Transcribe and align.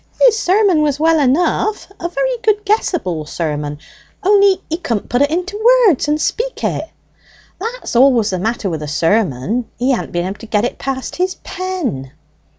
"His 0.19 0.35
sermon 0.39 0.81
was 0.81 0.99
well 0.99 1.19
enough, 1.19 1.85
a 1.99 2.09
very 2.09 2.35
good 2.41 2.65
guessable 2.65 3.23
sermon, 3.27 3.77
only 4.23 4.63
he 4.67 4.77
couldn't 4.77 5.09
put 5.09 5.21
it 5.21 5.29
into 5.29 5.63
words 5.87 6.07
and 6.07 6.19
speak 6.19 6.63
it. 6.63 6.89
That's 7.59 7.95
all 7.95 8.11
was 8.11 8.31
the 8.31 8.39
matter 8.39 8.67
wi' 8.67 8.77
the 8.77 8.87
sermon. 8.87 9.69
He 9.77 9.91
hadn't 9.91 10.11
been 10.11 10.25
able 10.25 10.39
to 10.39 10.47
get 10.47 10.65
it 10.65 10.79
past 10.79 11.17
his 11.17 11.35
pen." 11.43 12.13